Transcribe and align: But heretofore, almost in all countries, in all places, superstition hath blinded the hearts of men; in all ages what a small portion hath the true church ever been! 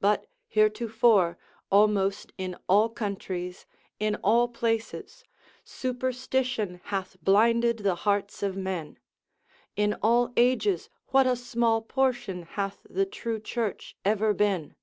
But 0.00 0.24
heretofore, 0.46 1.36
almost 1.70 2.32
in 2.38 2.56
all 2.70 2.88
countries, 2.88 3.66
in 4.00 4.14
all 4.24 4.48
places, 4.48 5.24
superstition 5.62 6.80
hath 6.84 7.18
blinded 7.22 7.80
the 7.80 7.94
hearts 7.96 8.42
of 8.42 8.56
men; 8.56 8.98
in 9.76 9.92
all 10.02 10.32
ages 10.38 10.88
what 11.08 11.26
a 11.26 11.36
small 11.36 11.82
portion 11.82 12.44
hath 12.44 12.86
the 12.88 13.04
true 13.04 13.38
church 13.40 13.94
ever 14.06 14.32
been! 14.32 14.74